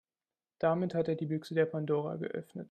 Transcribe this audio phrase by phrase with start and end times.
[0.57, 2.59] Damit hat er die Büchse der Pandora geöffnet.